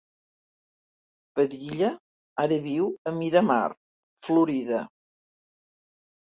[1.39, 1.91] Padilla
[2.47, 3.63] ara viu a Miramar,
[4.29, 4.83] Florida.